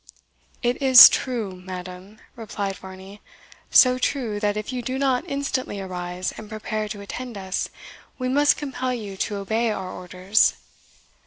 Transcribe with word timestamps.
"It 0.63 0.81
is 0.81 1.07
TRUE, 1.09 1.55
madam," 1.63 2.17
replied 2.35 2.75
Varney; 2.75 3.21
"so 3.69 3.99
true, 3.99 4.39
that 4.39 4.57
if 4.57 4.73
you 4.73 4.81
do 4.81 4.97
not 4.97 5.23
instantly 5.29 5.79
arise, 5.79 6.33
and 6.37 6.49
prepare 6.49 6.89
to 6.89 7.01
attend 7.01 7.37
us, 7.37 7.69
we 8.17 8.27
must 8.27 8.57
compel 8.57 8.95
you 8.95 9.15
to 9.17 9.35
obey 9.35 9.69
our 9.69 9.91
orders." 9.91 10.55